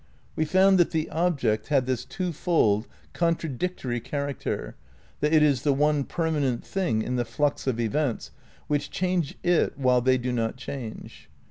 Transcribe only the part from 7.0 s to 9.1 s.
in the flux of events, which